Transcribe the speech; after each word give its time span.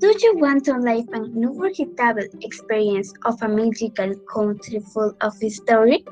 Do 0.00 0.14
you 0.18 0.38
want 0.38 0.64
to 0.64 0.78
live 0.78 1.10
an 1.12 1.24
unforgettable 1.36 2.24
experience 2.40 3.12
of 3.26 3.36
a 3.42 3.48
magical 3.48 4.14
country 4.32 4.80
full 4.80 5.12
of 5.20 5.38
history? 5.38 6.06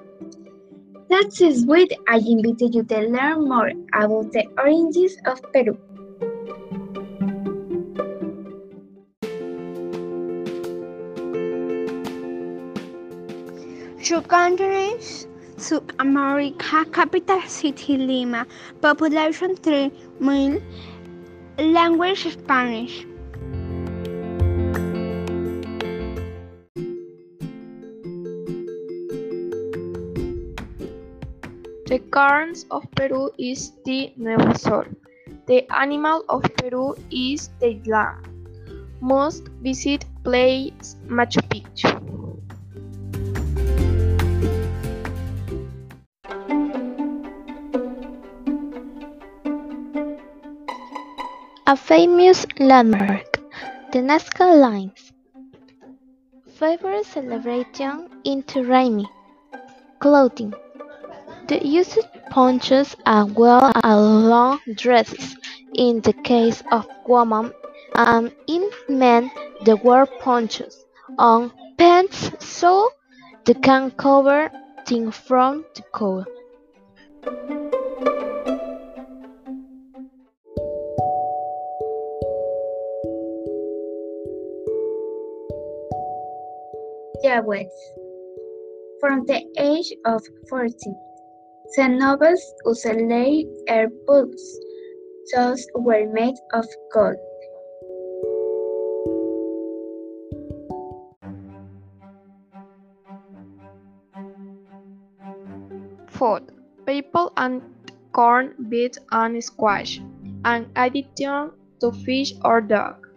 That's 1.08 1.38
sweet. 1.38 1.94
I 2.06 2.18
invite 2.18 2.60
you 2.60 2.82
to 2.84 2.98
learn 3.08 3.48
more 3.48 3.72
about 3.94 4.30
the 4.32 4.44
origins 4.58 5.16
of 5.24 5.40
Peru. 5.54 5.78
Two 14.04 14.20
countries, 14.20 15.26
South 15.56 15.88
America, 15.98 16.84
capital 16.92 17.40
city 17.46 17.96
Lima, 17.96 18.46
population 18.82 19.56
3 19.56 19.90
million, 20.20 20.62
language 21.56 22.30
Spanish. 22.30 23.07
The 31.88 32.00
current 32.12 32.66
of 32.70 32.84
Peru 32.94 33.30
is 33.38 33.72
the 33.86 34.12
Nuevo 34.18 34.52
Sol. 34.52 34.84
The 35.46 35.64
animal 35.72 36.22
of 36.28 36.42
Peru 36.60 36.94
is 37.10 37.48
the 37.60 37.80
lion. 37.86 38.20
Must 39.00 39.48
visit 39.64 40.04
place 40.22 40.96
Machu 41.08 41.40
Picchu. 41.48 41.88
A 51.66 51.74
famous 51.74 52.44
landmark, 52.60 53.40
the 53.92 54.00
Nazca 54.00 54.44
Lines. 54.60 55.12
Favorite 56.60 57.06
celebration 57.06 58.10
Inti 58.26 58.60
Raymi. 58.60 59.06
Clothing. 60.00 60.52
The 61.48 61.66
used 61.66 61.98
ponchos 62.28 62.94
as 63.06 63.30
well 63.30 63.72
as 63.74 63.98
long 63.98 64.60
dresses 64.74 65.34
in 65.74 66.02
the 66.02 66.12
case 66.12 66.62
of 66.70 66.86
women 67.06 67.52
and 67.94 68.30
in 68.46 68.70
men 68.88 69.30
they 69.64 69.72
wear 69.72 70.04
ponchos 70.04 70.84
on 71.18 71.50
pants 71.78 72.30
so 72.38 72.90
they 73.46 73.54
can 73.54 73.90
cover 73.92 74.50
things 74.86 75.16
from 75.16 75.64
the 75.74 75.82
cold. 75.92 76.26
Jewels. 87.24 87.72
From 89.00 89.24
the 89.26 89.40
age 89.56 89.92
of 90.04 90.22
14, 90.50 91.07
the 91.76 91.88
nobles 91.88 92.42
usually 92.64 93.46
air 93.66 93.88
boots. 94.06 94.58
Those 95.34 95.66
were 95.74 96.06
made 96.12 96.36
of 96.52 96.66
gold. 96.92 97.16
Food. 106.08 106.50
People 106.86 107.32
and 107.36 107.62
corn, 108.12 108.54
beets 108.68 108.98
and 109.12 109.42
squash. 109.44 110.00
An 110.44 110.66
addition 110.76 111.52
to 111.80 111.92
fish 111.92 112.32
or 112.44 112.60
dog. 112.60 113.07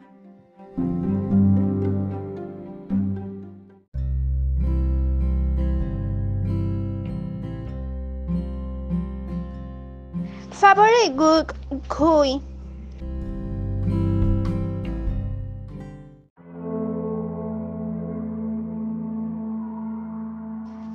Favorite 10.62 11.18
good. 11.18 11.48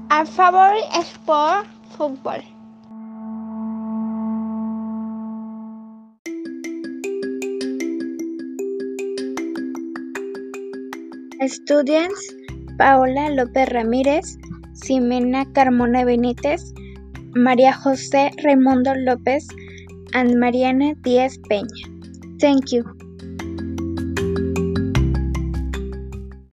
A 0.08 0.24
favorite 0.24 0.86
sport 1.02 1.66
football. 1.98 2.42
Students 11.48 12.34
Paola 12.78 13.30
López 13.30 13.68
Ramírez, 13.68 14.38
Ximena 14.74 15.44
Carmona 15.52 16.04
Benítez, 16.04 16.72
María 17.36 17.74
José 17.74 18.30
Raimundo 18.42 18.94
López, 18.94 19.46
and 20.14 20.40
Mariana 20.40 20.94
Diaz 21.02 21.38
Peña. 21.48 21.68
Thank 22.40 22.72
you. 22.72 23.05